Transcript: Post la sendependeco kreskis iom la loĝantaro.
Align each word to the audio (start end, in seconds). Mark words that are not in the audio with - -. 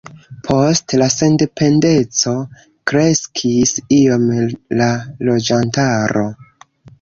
Post 0.45 0.93
la 1.01 1.09
sendependeco 1.15 2.33
kreskis 2.93 3.75
iom 3.99 4.25
la 4.81 4.89
loĝantaro. 5.31 6.27